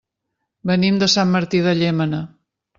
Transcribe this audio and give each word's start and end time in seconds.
Venim 0.69 0.97
de 1.05 1.11
Sant 1.17 1.37
Martí 1.37 1.63
de 1.69 1.77
Llémena. 1.83 2.25